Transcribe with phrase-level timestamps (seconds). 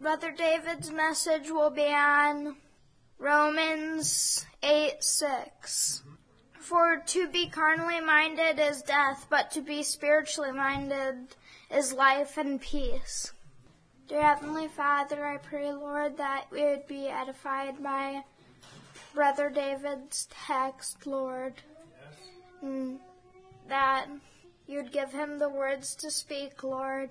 [0.00, 2.56] Brother David's message will be on
[3.18, 6.02] Romans 8 6.
[6.54, 11.36] For to be carnally minded is death, but to be spiritually minded
[11.70, 13.34] is life and peace.
[14.08, 18.24] Dear Heavenly Father, I pray, Lord, that we would be edified by
[19.14, 21.52] Brother David's text, Lord.
[22.62, 22.98] And mm,
[23.68, 24.06] that
[24.66, 27.10] you'd give him the words to speak, Lord.